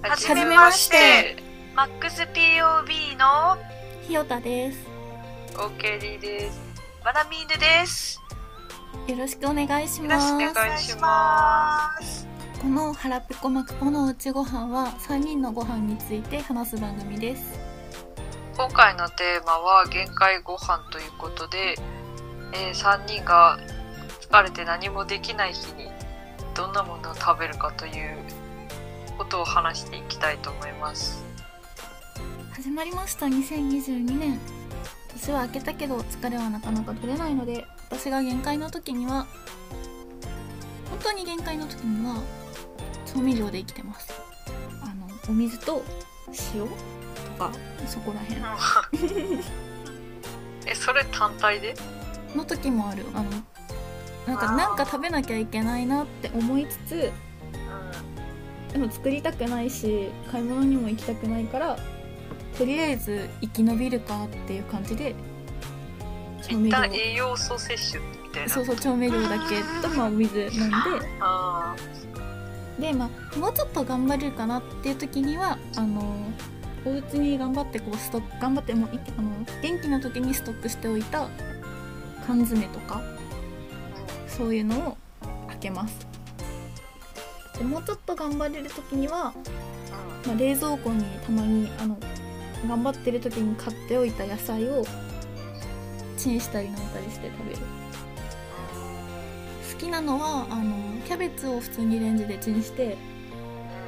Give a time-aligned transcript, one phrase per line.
[0.00, 1.36] はじめまして。
[1.74, 3.58] マックス POB の
[4.06, 4.86] ひよたです。
[5.56, 6.60] オーケーリーです。
[7.04, 8.20] バラミーヌです。
[9.08, 12.28] よろしくお願いしよろますしくお願いします。
[12.62, 17.58] この腹ペコマクポのうちご飯は3人のご飯について話す番組です。
[18.56, 21.74] 今回のテーマは限界ご飯ということで、
[22.54, 23.58] えー、3人が
[24.20, 25.90] 疲れて何もできない日に
[26.54, 28.16] どんなものを食べるかという
[29.18, 31.24] ことを話していきたいと思います。
[32.52, 33.26] 始まりました。
[33.26, 34.38] 2022年。
[35.14, 39.26] 年は明けたけど疲れはなかなか取れないので私が限界の時には
[40.90, 42.22] 本当に限界の時には
[43.12, 44.12] 調味料で生きてます。
[44.82, 45.82] あのお水と
[46.54, 46.74] 塩と
[47.38, 47.50] か
[47.86, 49.42] そこら辺。
[50.66, 51.74] えそれ単体で？
[52.36, 53.04] の時もある。
[53.14, 53.30] あの
[54.26, 57.12] なんかなんか食べなきゃいけないなって思いつつ
[58.72, 61.78] でも作りたくないし買い物にも行きたくないから
[62.56, 65.14] とりあえず生き延びるかっていう感じで
[66.42, 68.48] 調味料栄養素摂取みたいな。
[68.48, 69.62] そうそう調味料だけ。
[69.82, 70.76] とまあお水飲んで。
[71.20, 71.76] あ
[72.78, 76.16] でまあもうちょっと頑張れるかなっていう時にはあの
[76.84, 78.88] お家に頑張ってこうストック頑張っても
[79.18, 81.28] あの元気な時にストックしておいた
[82.26, 83.02] 缶詰とか
[84.26, 84.96] そういうのを
[85.48, 86.06] 開けます
[87.58, 89.32] でもうちょっと頑張れる時には、
[90.26, 91.98] まあ、冷蔵庫にたまにあの
[92.68, 94.84] 頑張ってる時に買っておいた野菜を
[96.16, 97.58] チンしたりなんたりして食べる。
[99.72, 100.74] 好きなのはあの
[101.06, 102.96] キャベツを普通にレンジでチンして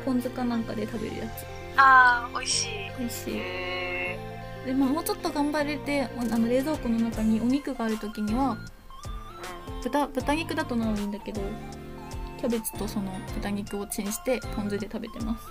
[0.04, 1.44] ポン酢かなんかで食べるやつ。
[1.76, 2.68] あー美味しい。
[2.98, 3.34] 美味しい。
[3.36, 4.18] へ
[4.66, 8.58] で、まあ、もうちょっと頑張れてあの冷蔵庫の中にお肉がある時には
[9.82, 11.40] 豚豚肉だとなおいいんだけど
[12.40, 15.46] キャベツとその豚肉をチンしてポン酢で食べてます。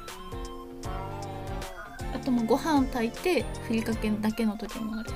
[2.16, 5.12] あともうご飯炊いてふりかけだけの時もある。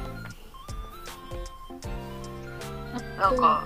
[2.93, 3.65] あとなんか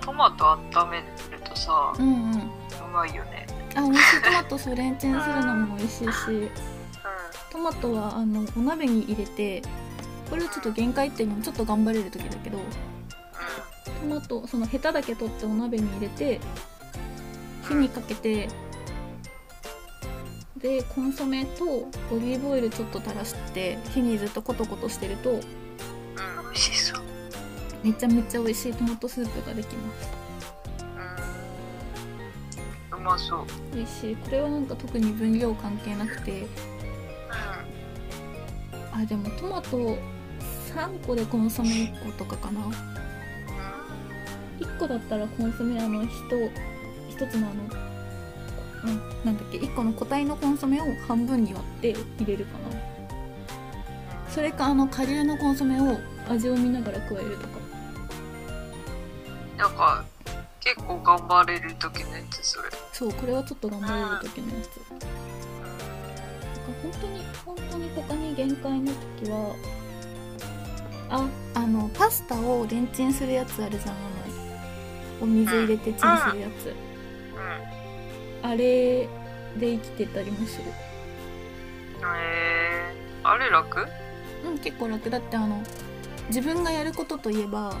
[0.00, 1.04] トマト温める
[1.44, 2.32] とさうんうん。
[2.32, 2.42] うんう
[2.92, 3.46] まいよね。
[3.76, 6.50] あ美味しいトマトそうレンチンするのも美味しいし。
[7.52, 9.62] トマトはあのお鍋に入れて
[10.28, 12.58] これはちょっと限界っていうのもちょっと頑張れる時だけど
[14.00, 16.40] トマトそのヘタだけ取ってお鍋に入れて
[17.62, 18.48] 火にかけて
[20.56, 25.38] でコンソメとオリーブオイルちょっと垂らして火にずっとコトコトしてると美
[26.50, 27.02] 味しそう。
[27.82, 30.12] めちゃめちゃ美味しいトマトスープができます。
[32.92, 32.98] うん。
[32.98, 33.46] うまそう。
[33.74, 34.16] 美味しい。
[34.16, 36.46] これはなんか特に分量関係なくて。
[38.92, 39.96] あでもトマト
[40.74, 42.60] 3個でコンソメ1個とかかな。
[44.60, 46.50] 1個だったらコンソメあの 1,
[47.12, 47.62] 一つのあの、
[48.84, 52.58] うん、なんだっけ1個の個体のコンソメを半分に割って入れるかな。
[54.30, 57.60] それかあの顆粒のコンソメを味を見ながら加えるとか。
[59.58, 60.04] なんか
[60.58, 62.70] 結構頑張れる時のやつそれ。
[62.92, 64.76] そうこれはちょっと頑張れる時のやつ。
[64.90, 65.06] なんか
[66.82, 69.54] 本当に本当に他に限界の時は
[71.10, 73.92] ああのパスタをレンチンするやつあるじゃんあ
[75.20, 76.68] のお水入れてチンするやつ。
[76.68, 76.91] うん
[78.42, 79.08] あれで
[79.60, 80.64] 生きてたりもする。
[80.64, 80.72] へ
[82.04, 83.86] えあれ楽？
[84.44, 85.08] うん結構楽。
[85.10, 85.62] だってあの
[86.28, 87.76] 自分がやることといえば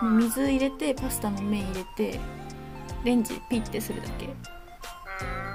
[0.00, 2.20] その水入れてパスタの麺入れて
[3.04, 4.28] レンジピッてするだけ。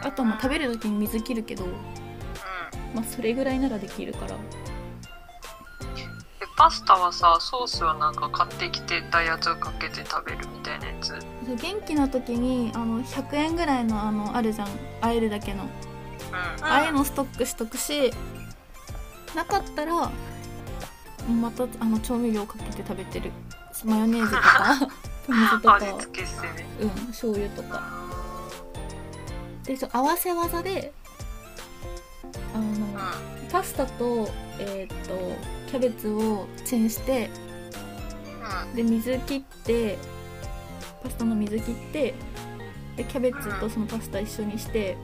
[0.03, 1.65] あとはまあ食べる時に水切るけど
[2.93, 4.35] まあそれぐらいならできるから。
[4.35, 4.70] え
[6.61, 11.15] パスタはさソースはなんか買ってきてたやつをかけて食べるみたいなやつ？
[11.59, 14.67] 元気な時にあの100円ぐらいのあのあるじゃん。
[15.01, 15.63] あえるだけの。
[15.63, 16.63] うん。
[16.63, 18.13] ああいうのストックしとくし
[19.35, 20.11] なかったら
[21.27, 23.31] またあの調味料かけて食べてる。
[23.83, 24.77] マヨネーズとか
[25.25, 25.75] ポン酢とか。
[25.77, 26.67] 味付けしてね。
[26.79, 27.81] うん醤油とか。
[29.63, 30.93] でそう合わせ技で
[32.53, 33.49] あのうん。
[33.51, 37.29] パスタとえーっとキャベツをチンして
[38.69, 38.75] うん。
[38.75, 39.97] で水切って
[41.01, 42.13] パスタの水切って
[42.97, 44.97] でキャベツとそのパスタ一緒にして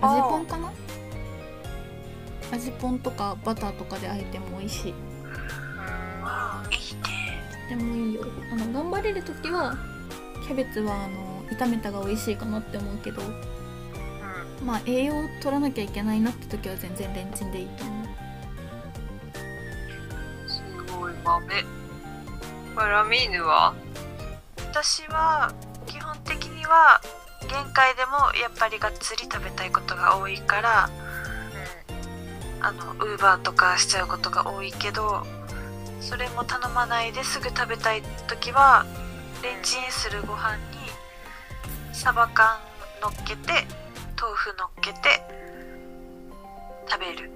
[0.00, 0.72] あー味ポンかな？
[2.50, 4.94] 味ポンとかバターとかであえても美味しい。
[7.68, 8.24] でもいいよ。
[8.52, 9.76] あの頑張れる時は
[10.44, 13.22] キャベツはあの炒めたが美味しいかなって思うけど
[14.66, 18.01] まあ栄養取らなきゃいけないなって時は全然レンチンでいいと思う
[21.24, 21.64] 豆。
[22.74, 23.74] バラミーヌは？
[24.56, 25.52] 私は
[25.86, 27.00] 基本的には
[27.42, 30.88] 限界でもやっぱりがっつり食べたいことが多いから
[32.60, 35.26] あのウーバーとかしちゃうことが多いけど
[36.00, 38.86] それも頼まないですぐ食べたい時は
[39.42, 40.62] レンチンするご飯に
[41.92, 42.58] サバ缶
[43.02, 43.52] 乗っけて
[44.18, 44.98] 豆腐乗っけて
[46.88, 47.30] 食べる。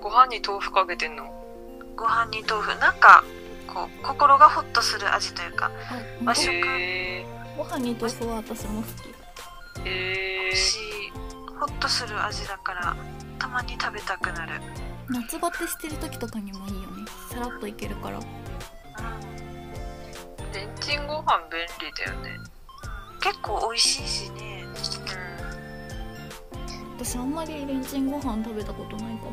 [0.00, 1.43] ご飯に豆腐かけてんの？
[1.96, 2.78] ご飯に豆腐。
[2.78, 3.24] なんか
[3.66, 5.70] こう心がホッとする味というかあ
[6.24, 6.52] 和食。
[6.52, 7.24] へ
[7.56, 9.14] ご飯に豆腐は私も好き。
[9.84, 10.80] えへえ美味しい
[11.58, 12.96] ホッとする味だから
[13.38, 14.60] たまに食べたくなる、
[15.08, 17.04] 夏バテしてる時とかにもいいよね。
[17.30, 18.20] さらっといけるから。
[20.52, 22.38] レンチンご飯便利だよね。
[23.20, 24.64] 結構美味しいしね。
[26.96, 29.32] 私あんまりレンチンご飯食べたことないかも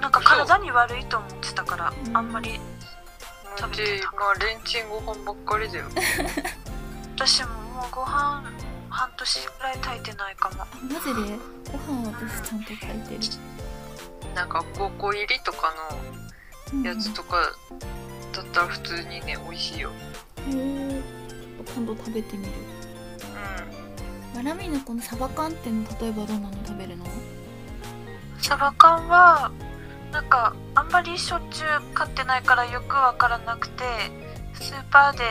[0.00, 2.16] なんか体に悪いと思ってたからうん。
[2.16, 3.80] あんまりうち
[4.14, 5.86] まあレンチンご飯ばっかりだよ。
[7.16, 8.42] 私ももうご飯
[8.90, 10.62] 半年ぐらい炊いてないかも。
[10.62, 11.38] あマジで？
[11.72, 14.34] ご飯は私ちゃんと炊いてる。
[14.34, 15.72] なんか5個入りとか
[16.72, 17.36] うんのやつとか
[18.32, 19.90] だったら普通にね美味しいよ。
[19.90, 19.92] へ
[20.50, 21.02] え
[21.74, 22.52] 今度食べてみる。
[24.34, 27.06] うわらみのこのサバ缶っての例えばどんなの食べるの？
[28.38, 29.50] サバ缶は
[30.12, 33.84] なんかあんまりしょっちゅう買ってないからよくわからなくて
[34.54, 35.24] スーパーで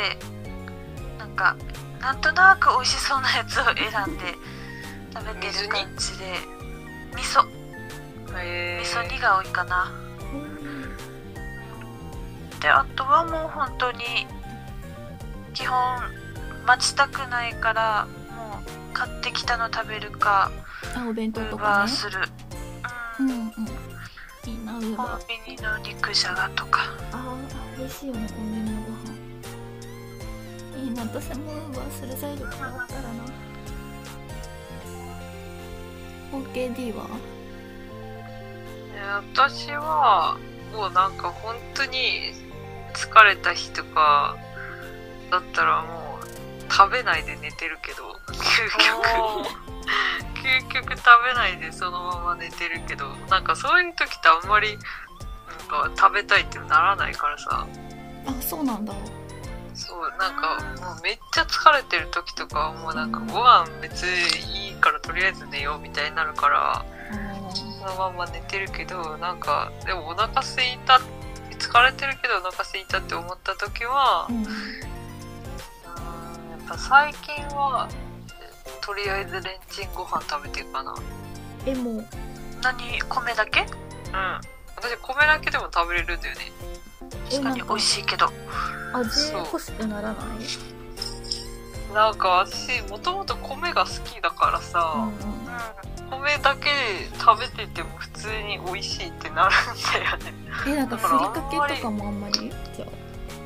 [1.17, 1.55] なんか
[1.99, 4.35] なんとなく美味しそうなやつを選んで
[5.13, 6.25] 食べてる感じで
[7.15, 7.45] 味噌。
[8.27, 9.91] 味噌煮が多いかな。
[12.61, 13.99] であとはもう本当に
[15.53, 16.01] 基本
[16.65, 20.51] 待ちたくないからもう買ってきたの食べるか
[20.95, 21.69] あお弁当とかね。
[21.79, 22.19] バーする、
[23.19, 23.49] うんうん
[24.77, 24.87] ンビ
[25.55, 26.81] ニの肉じゃがとか。
[27.11, 30.83] あー美味しいよねコンビニのご飯。
[30.83, 33.09] いいな私もウーバーする材料変わったらな。
[36.31, 37.07] OKD は？
[38.95, 39.01] え
[39.33, 40.37] 私は
[40.73, 42.33] もうなんか本当に
[42.93, 44.37] 疲れた日とか
[45.31, 49.47] だったらもう食べないで寝てるけど究極
[50.45, 54.83] 究極食べないでそのまま寝てるけどなんかそういう時ってあんまりな
[55.55, 57.67] んか食べたいってならないからさ。
[58.27, 58.93] あそうなんだ。
[59.73, 66.85] そうなんかもうめっちゃ疲れてる時とかはもうなんかご飯別にいいからとりあえず寝ようみたいになるからあ
[67.53, 71.01] そのまま寝てるけどなんかでもお腹空いた
[71.59, 74.43] 疲れてるけどお腹空いたって思った時はーうん。
[74.43, 74.59] うーんや
[76.65, 77.89] っぱ最近は
[78.85, 80.91] とりあえずレンチンご飯食べてるかな。
[80.93, 80.99] うん
[81.65, 82.05] えもう。
[82.61, 83.65] 何米だけ？
[84.75, 86.51] 私米だけでも食べれるんだよね。
[87.29, 88.27] 確かに美味しいけど。
[88.93, 89.39] 味そう。
[89.39, 91.93] 欲しくならない？
[91.93, 95.09] なんか私もともと米が好きだからうんさ、
[96.11, 96.19] うん。
[96.19, 96.69] 米だけで
[97.19, 99.59] 食べてても普通に美味しいってなるん
[99.93, 100.33] だよね。
[100.67, 102.51] えなんかふりかけとかもあんまり？
[102.75, 102.85] じゃ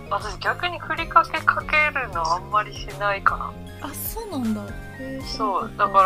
[0.09, 4.61] 私逆にふりかけかけるのあんまりしないかなああそうなんだ。
[4.99, 6.03] へーそうだか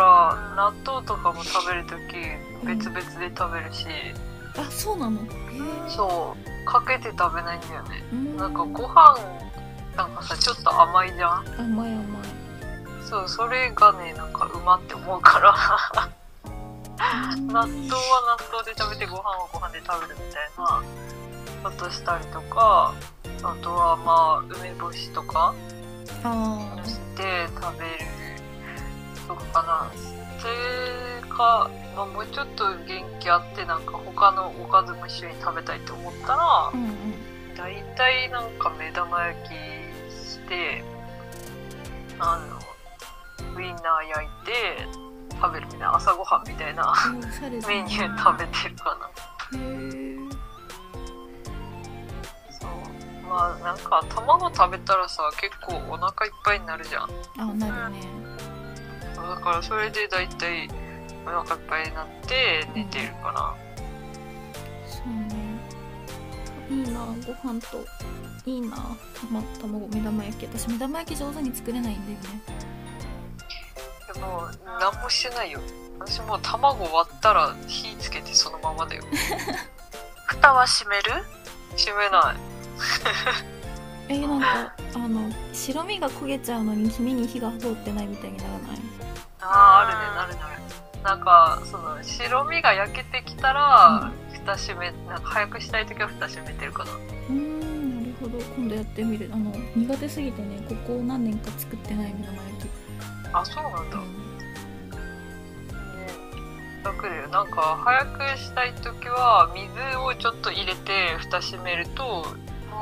[0.56, 2.14] ら納豆とかも食べるとき
[2.66, 5.20] 別々で食べるし、ったあそうなの。
[5.88, 8.02] そうかけて食べないんだよね。
[8.12, 8.36] うん。
[8.36, 9.18] なんかご飯
[9.96, 11.44] なんかさちょっと甘いじゃん。
[11.58, 12.06] 甘い甘い。
[13.08, 15.54] そうそれがねなんかうまって思うから。
[16.96, 17.72] 納豆は納
[18.52, 22.94] 豆で食べてご飯はご飯で食べるみたいなことしたりとか
[23.42, 25.54] あとはまあ梅干しとか。
[26.22, 26.76] あ
[27.16, 27.90] て食べる。
[29.26, 29.92] とかかな。
[30.40, 30.54] それ
[31.28, 37.54] か、まあ、もうちょっと元気あってなんか他のおかずも一緒に食べたいと思ったらあうんうん。
[37.56, 39.48] だいたいなんか目玉焼き
[40.14, 40.84] して
[42.18, 44.52] あのウインナー焼いて
[45.40, 46.92] 食べるみたいな朝ごはんみたいな
[47.66, 48.98] メニュー食べてるか
[49.52, 49.58] な
[53.34, 57.10] まあなんか卵食べたらさ結構お腹いっぱいになるじゃん。
[57.36, 58.00] あなるね。
[59.16, 60.68] だからそれでだいたい
[61.26, 63.56] お腹いっぱいになって寝てるかな、
[64.86, 65.34] そうね。
[66.70, 67.84] いいなご飯と。
[68.46, 68.76] いいな。
[69.60, 70.46] 卵目玉焼き。
[70.46, 72.42] 私目玉焼き上手に作れないんだよね。
[74.14, 74.48] でも
[74.78, 75.58] 何もしてないよ。
[75.98, 79.02] 私もう卵割ったら火つけてそのままだよ。
[80.28, 81.24] 蓋は閉める？
[81.76, 82.53] 閉めない
[84.08, 88.60] えー、なんかあの白身が焦げちゃうのに黄身に火が通ってないみたいにならない？
[89.40, 90.62] あああるねなるなる
[91.02, 96.92] なんかその白身が焼けてきたら、蓋閉めなんか早くしたい時は蓋閉めてるかな。
[96.92, 98.38] うーんなるほど。
[98.56, 99.30] 今度やってみる。
[99.30, 102.70] あの苦手すぎてねここ何年か作ってない目玉焼き
[103.34, 104.04] あそうなんだ、うん。
[106.00, 106.08] ね
[106.82, 107.28] 楽だよ。
[107.28, 112.26] なんか早くしたい時は水をちょっと入れて蓋閉めると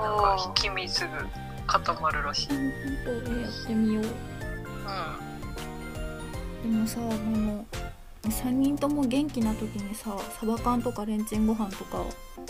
[0.01, 1.27] なんか引き水が
[1.67, 2.59] 固まるらしい、や
[3.49, 4.05] ってみよう。
[6.63, 7.67] でもさも
[8.25, 12.05] う3人とも元気な時にさサバ缶とかレンチンご飯とか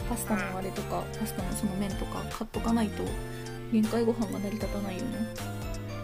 [0.09, 3.03] パスタのあれとかパスタのその麺とか買っとかないと
[3.73, 5.09] 限界ご飯が成り立たないよね。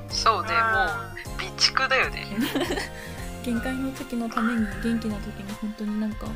[0.09, 2.27] そうねもう備蓄だよね。
[3.45, 6.27] 限界の時のために元気な時に本当になんか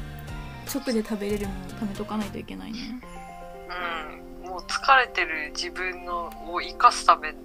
[0.73, 3.01] 直で食べれるものを貯めとかないといけないね
[4.83, 7.37] 疲れてる自分のを生かすために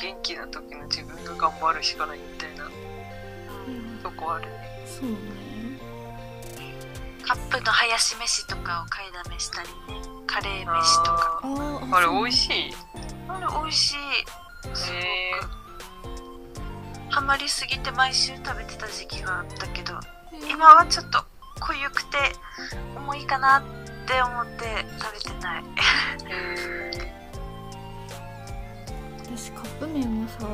[0.00, 2.68] 元気な時の自分が頑張るしかないみたいな
[4.02, 4.52] とこあるね。
[4.86, 5.16] そうね。
[7.24, 10.02] カップのハヤシ飯とかを買いだめしたりね。
[10.26, 11.40] カレー飯とか。
[11.42, 12.74] ああれ美い味しい。
[13.28, 13.96] あれ美味しい。
[14.62, 15.62] すごく、へ
[17.10, 19.92] ハマりすぎて毎週食べてた時期があったけど
[20.50, 21.18] 今はちょっと
[21.60, 22.16] 濃ゆくて
[22.96, 23.81] 重いかなって
[24.20, 25.62] 思って食べてない。
[25.62, 27.12] へ
[29.24, 30.46] 私カップ麺はさ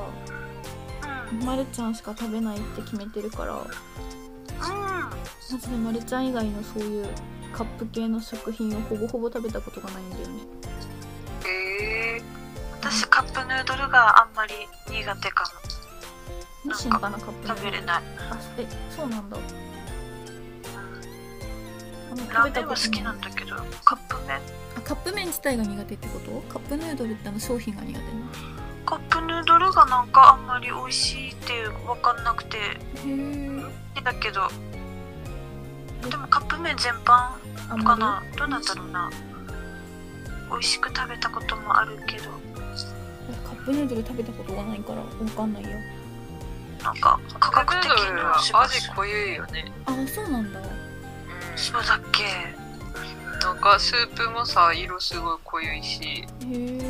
[1.32, 1.44] うん。
[1.44, 3.64] まるちゃんしか食べないって決めてるからうん。
[3.66, 7.08] マジでまるちゃん以外のそういう
[7.52, 10.42] カップ系の食品をほぼほぼ食べたことがないんだよね。
[11.44, 12.22] えへえ
[12.80, 14.54] 私カップヌードルがあんまり
[14.90, 15.44] 苦手か
[16.64, 18.02] 日清かなカップも麺食べれない。
[18.30, 19.36] あえそうなんだ
[22.18, 24.36] あのラーメンは好こときなんだけどカップ麺。
[24.76, 26.30] あカップ麺自体が苦手ってこと？
[26.52, 28.02] カップヌードルってあの商品が苦手な
[28.86, 31.52] カップヌードルがなんかあんまり美味しいって
[31.86, 32.56] 分かんなくて。
[32.56, 32.60] へ
[33.96, 34.48] えだけど。
[36.08, 37.32] でもカップ麺全般
[37.68, 39.10] あかなどうなんだろうな。
[40.50, 42.30] 美味しく食べたこともあるけど。
[43.44, 45.06] カップヌードル食べたことがないからわ
[45.36, 45.68] かんないよ。
[46.82, 49.72] なんか価格的カップヌードルなは味濃ゆいよね。
[49.84, 50.60] あそうなんだ。
[50.60, 50.87] うん
[51.58, 52.22] そうだっけ？
[53.44, 56.00] なんかスープもさ色すごい濃ゆいし。
[56.04, 56.80] へえ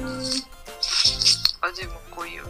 [1.60, 2.44] 味も濃いよ。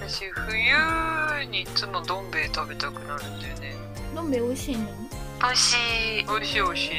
[0.00, 3.76] 私冬にいつもどん兵衛食べたくなるんだよね。
[4.14, 4.86] どん兵衛美味しいの？
[5.40, 6.90] 美味しい美味しい美味しい。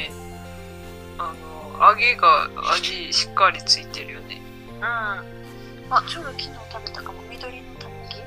[1.18, 4.40] あの揚げが味しっかりついてるよね。
[4.76, 4.84] うん。
[4.84, 7.20] あちょうど昨日食べたかも。
[7.30, 8.14] 緑のたぬき？
[8.16, 8.20] う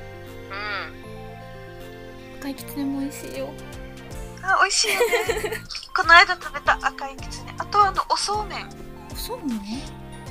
[2.40, 3.50] 赤いきつねも美味しいよ
[4.54, 5.00] あ美味しいよ
[5.50, 5.62] ね。
[5.94, 8.68] この間食べた赤いきつねあとあのおそうめん。
[9.14, 9.60] そうなの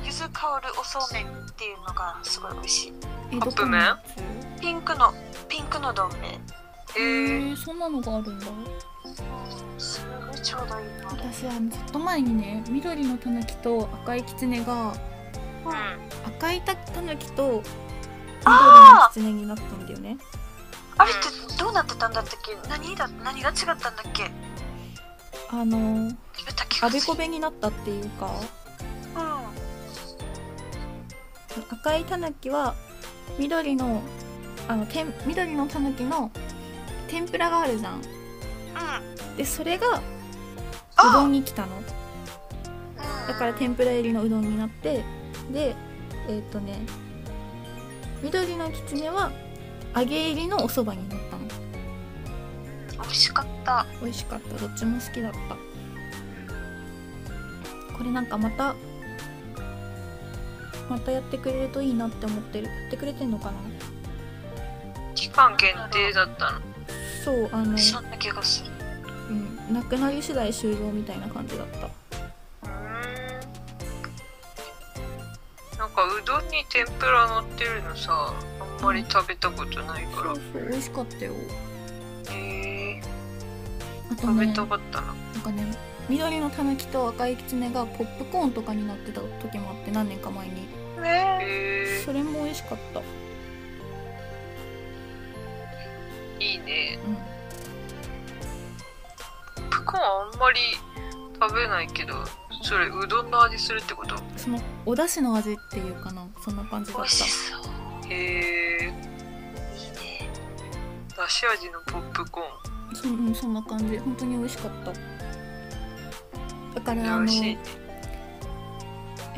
[0.03, 2.93] 柚子香るおそうめんっていうのがすごい美味しい。
[3.31, 3.97] えカップ麺
[4.62, 5.13] ピンクの
[5.47, 6.39] ピンクの丼麺
[6.95, 8.45] えへえそんなのがあるんだ。
[9.77, 16.07] すごいちょうどいい私あのずっと前にね緑のたぬきと赤いきつねがうん。
[16.25, 20.17] 赤いたたぬきと緑のあきつねになったんだよね
[20.97, 21.21] あれって
[21.57, 22.57] どうなってたんだったっけ？
[22.69, 24.31] 何だ何が違ったんだっけ？
[25.49, 26.11] あの
[26.81, 28.29] あべこべになったっていうか。
[29.15, 29.23] うん。
[31.71, 32.75] 赤いたぬきは
[33.39, 34.01] 緑の
[34.67, 36.31] あのてん緑のたぬきの
[37.07, 37.95] 天ぷらがあるじゃん。
[37.95, 38.01] うん。
[39.37, 40.01] でそれがう
[40.97, 41.77] あどんに来たの。
[41.77, 41.85] うん。
[43.27, 45.03] だから天ぷら入りのうどんになって
[45.51, 45.75] で
[46.27, 46.79] えっ、とね
[48.21, 49.31] 緑のきつねは
[49.96, 51.44] 揚げ入りのお蕎麦になったの。
[53.03, 53.86] 美味しかった。
[54.01, 54.58] 美味しかった。
[54.58, 55.38] どっちも好きだった。
[57.98, 58.75] これなんかまた
[60.89, 62.67] またやってくれるといいなって思ってる。
[62.67, 63.53] やってくれてんのかな？
[65.15, 66.62] 期間限定だったの。
[67.25, 68.72] そうあの、そんな気がする。
[69.29, 71.89] うん、なくなり次第終了みたいな感じだった
[76.38, 80.36] なんかうどんに天ぷら乗ってるのさあんまり食べたことないから。
[80.36, 81.34] そうそう美味しかったよ。
[82.29, 83.01] へえ。
[84.12, 85.08] あとね食べたかったな。
[85.08, 85.77] なんかね
[86.08, 90.67] 緑のたぬきと赤いきつねがポップコーンとかになってた時もあって何年か前に。
[91.01, 91.39] ね。
[91.41, 93.01] へそれも美味しかった。
[96.39, 97.00] えいいね。
[97.06, 97.15] うん。
[99.56, 100.60] ポップコーンあんまり
[101.41, 102.13] 食べないけど
[102.67, 104.17] それうどんの味するってこと？
[104.36, 107.09] そのお出汁の味っていうかなそんな感じだった。
[107.09, 108.12] そう。
[108.12, 108.83] へえ。
[108.83, 110.29] いいね。
[111.15, 113.97] だし味のポップコーそ,、うん、そんな感じ。
[114.00, 114.91] 本当に美味しかった。
[116.75, 117.53] だからあのえ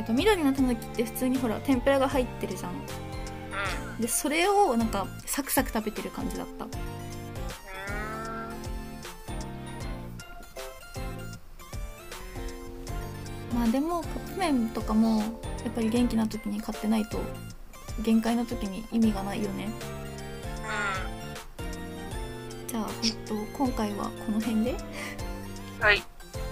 [0.01, 2.71] っと、緑のたぬきって普通にほら天ぷらが入ってるじゃん。
[2.71, 2.75] う
[4.00, 4.01] ん。
[4.01, 6.65] でそれをなんかサクサク食べてる感じだった
[13.59, 15.25] まあでもカップ麺とかもや
[15.69, 17.19] っぱり元気な時に買ってないと
[18.01, 19.67] 限界の時に意味がないよね。
[22.65, 24.71] うじゃあ、えっと、今回はこの辺で。
[24.71, 24.75] ん
[25.81, 26.01] はい。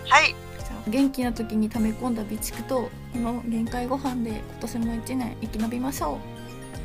[0.09, 0.35] はい。
[0.59, 6.19] じゃあ元気な時に溜め込んだ備蓄とこの限界ご飯で今年も1年生き延びましょおう。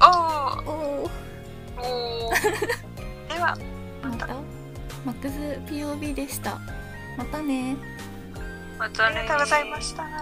[0.01, 1.11] おおー。
[1.79, 3.35] おー。
[3.35, 3.59] では
[4.05, 4.29] また。
[5.05, 5.35] マックス
[5.67, 6.61] POB でした。
[7.19, 7.77] またね
[8.83, 10.22] ありがとうございました。